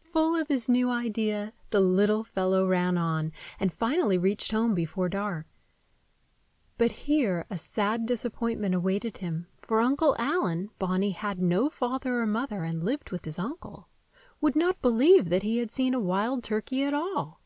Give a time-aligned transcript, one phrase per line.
[0.00, 5.08] Full of his new idea, the little fellow ran on, and finally reached home before
[5.08, 5.46] dark.
[6.76, 12.64] But here a sad disappointment awaited him, for Uncle Allen—Bonny had no father or mother,
[12.64, 16.92] and lived with his uncle—would not believe that he had seen a wild turkey at
[16.92, 17.40] all.